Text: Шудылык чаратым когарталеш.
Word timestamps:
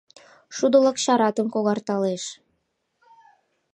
Шудылык 0.55 0.97
чаратым 1.03 1.47
когарталеш. 1.53 2.23